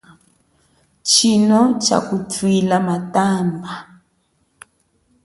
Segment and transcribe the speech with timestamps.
[1.07, 3.71] Tshino tsha kutwila matamba.